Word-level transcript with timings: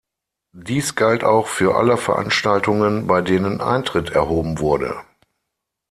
Dies 0.57 0.95
galt 0.95 1.23
auch 1.23 1.45
für 1.45 1.75
alle 1.75 1.95
Veranstaltungen, 1.95 3.05
bei 3.05 3.21
denen 3.21 3.61
Eintritt 3.61 4.09
erhoben 4.09 4.57
wurde. 4.57 4.95